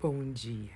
[0.00, 0.70] Bom dia.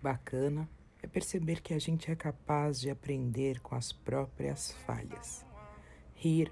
[0.00, 0.66] Bacana
[1.02, 5.44] é perceber que a gente é capaz de aprender com as próprias falhas.
[6.14, 6.50] Rir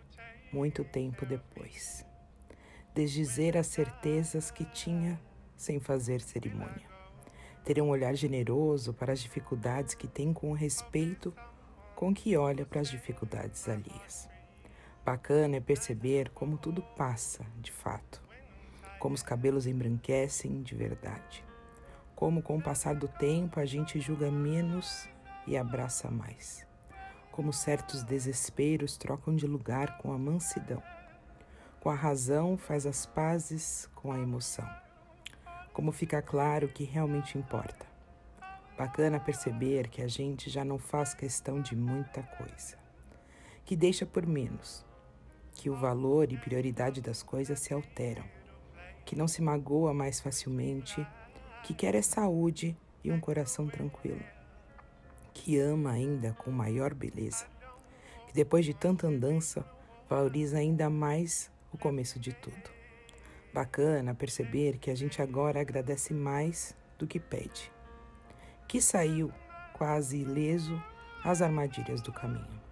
[0.53, 2.05] muito tempo depois.
[2.95, 5.19] Desdizer as certezas que tinha
[5.57, 6.87] sem fazer cerimônia.
[7.65, 11.33] Ter um olhar generoso para as dificuldades que tem com o respeito
[11.97, 14.29] com que olha para as dificuldades alheias.
[15.07, 18.23] Bacana é perceber como tudo passa, de fato,
[18.99, 21.49] como os cabelos embranquecem de verdade,
[22.19, 25.09] como com o passar do tempo a gente julga menos
[25.47, 26.67] e abraça mais,
[27.31, 30.83] como certos desesperos trocam de lugar com a mansidão,
[31.79, 34.69] com a razão faz as pazes com a emoção,
[35.73, 37.87] como fica claro o que realmente importa.
[38.77, 42.77] Bacana perceber que a gente já não faz questão de muita coisa,
[43.65, 44.85] que deixa por menos,
[45.53, 48.25] que o valor e prioridade das coisas se alteram,
[49.05, 51.07] que não se magoa mais facilmente,
[51.69, 52.75] que quer é saúde
[53.05, 54.25] e um coração tranquilo,
[55.35, 57.45] que ama ainda com maior beleza,
[58.27, 59.63] que depois de tanta andança
[60.09, 62.71] valoriza ainda mais o começo de tudo.
[63.53, 67.71] Bacana perceber que a gente agora agradece mais do que pede
[68.67, 69.31] que saiu
[69.75, 70.83] quase ileso
[71.23, 72.63] às armadilhas do caminho,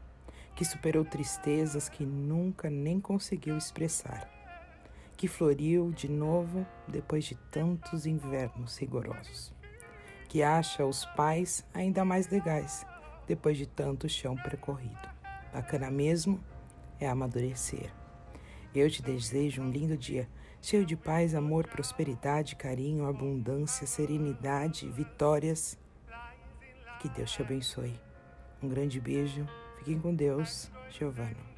[0.55, 4.27] que superou tristezas que nunca nem conseguiu expressar,
[5.17, 9.53] que floriu de novo depois de tantos invernos rigorosos,
[10.29, 12.87] que acha os pais ainda mais legais
[13.27, 15.09] depois de tanto chão percorrido.
[15.53, 16.41] Bacana mesmo
[17.01, 17.93] é amadurecer.
[18.75, 20.29] Eu te desejo um lindo dia,
[20.61, 25.79] cheio de paz, amor, prosperidade, carinho, abundância, serenidade, vitórias
[27.01, 27.99] que Deus te abençoe.
[28.63, 29.47] Um grande beijo.
[29.79, 30.71] Fiquem com Deus.
[30.91, 31.56] Giovana.